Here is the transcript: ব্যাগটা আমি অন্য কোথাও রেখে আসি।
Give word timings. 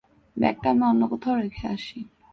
ব্যাগটা 0.37 0.67
আমি 0.69 0.83
অন্য 0.83 1.03
কোথাও 1.07 1.35
রেখে 1.41 1.65
আসি। 1.67 1.99